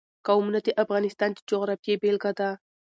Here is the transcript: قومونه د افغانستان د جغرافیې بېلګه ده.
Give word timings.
قومونه 0.27 0.59
د 0.63 0.67
افغانستان 0.83 1.29
د 1.33 1.39
جغرافیې 1.49 1.95
بېلګه 2.01 2.31
ده. 2.39 2.49